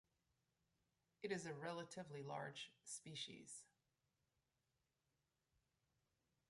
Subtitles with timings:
[1.21, 3.65] It is a relatively large species.